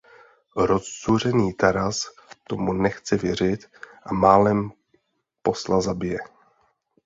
[0.55, 2.05] Rozzuřený Taras
[2.47, 3.69] tomu nechce věřit
[4.03, 4.71] a málem
[5.41, 6.17] posla zabije.